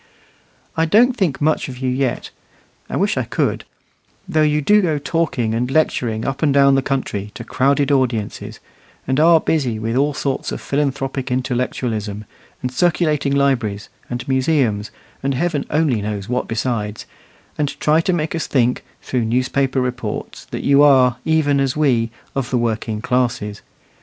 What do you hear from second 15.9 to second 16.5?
knows what